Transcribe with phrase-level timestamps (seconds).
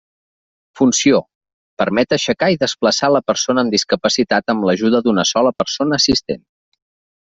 [0.79, 1.19] Funció:
[1.83, 6.47] permet aixecar i desplaçar la persona amb discapacitat amb l'ajuda d'una sola persona assistent.